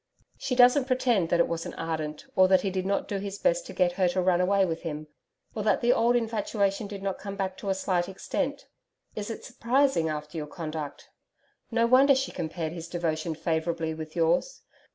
She 0.35 0.55
doesn't 0.55 0.85
pretend 0.85 1.29
that 1.29 1.39
it 1.39 1.47
wasn't 1.47 1.75
ardent, 1.77 2.25
or 2.35 2.47
that 2.47 2.61
he 2.61 2.71
did 2.71 2.87
not 2.87 3.07
do 3.07 3.19
his 3.19 3.37
best 3.37 3.67
to 3.67 3.73
get 3.73 3.91
her 3.91 4.07
to 4.07 4.21
run 4.23 4.41
away 4.41 4.65
with 4.65 4.81
him 4.81 5.05
or 5.53 5.61
that 5.61 5.81
the 5.81 5.93
old 5.93 6.15
infatuation 6.15 6.87
did 6.87 7.03
not 7.03 7.19
come 7.19 7.35
back 7.35 7.55
to 7.57 7.69
a 7.69 7.75
slight 7.75 8.09
extent 8.09 8.65
Is 9.15 9.29
it 9.29 9.45
surprising 9.45 10.09
after 10.09 10.37
your 10.39 10.47
conduct? 10.47 11.11
No 11.69 11.85
wonder 11.85 12.15
she 12.15 12.31
compared 12.31 12.73
his 12.73 12.87
devotion 12.87 13.35
favourably, 13.35 13.93
with 13.93 14.15
yours. 14.15 14.63